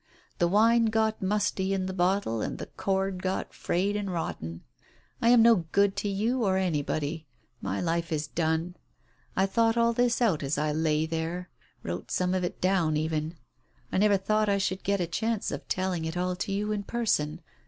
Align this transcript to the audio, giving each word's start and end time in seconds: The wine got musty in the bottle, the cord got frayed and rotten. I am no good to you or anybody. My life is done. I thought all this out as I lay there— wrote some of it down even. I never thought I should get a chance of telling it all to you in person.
The 0.39 0.47
wine 0.47 0.85
got 0.85 1.21
musty 1.21 1.75
in 1.75 1.85
the 1.85 1.93
bottle, 1.93 2.39
the 2.39 2.65
cord 2.75 3.21
got 3.21 3.53
frayed 3.53 3.95
and 3.95 4.11
rotten. 4.11 4.63
I 5.21 5.29
am 5.29 5.43
no 5.43 5.67
good 5.71 5.95
to 5.97 6.09
you 6.09 6.43
or 6.43 6.57
anybody. 6.57 7.27
My 7.61 7.79
life 7.81 8.11
is 8.11 8.25
done. 8.25 8.77
I 9.35 9.45
thought 9.45 9.77
all 9.77 9.93
this 9.93 10.19
out 10.19 10.41
as 10.41 10.57
I 10.57 10.71
lay 10.71 11.05
there— 11.05 11.51
wrote 11.83 12.09
some 12.09 12.33
of 12.33 12.43
it 12.43 12.59
down 12.59 12.97
even. 12.97 13.35
I 13.91 13.99
never 13.99 14.17
thought 14.17 14.49
I 14.49 14.57
should 14.57 14.81
get 14.83 14.99
a 14.99 15.05
chance 15.05 15.51
of 15.51 15.67
telling 15.67 16.05
it 16.05 16.17
all 16.17 16.35
to 16.37 16.51
you 16.51 16.71
in 16.71 16.81
person. 16.81 17.41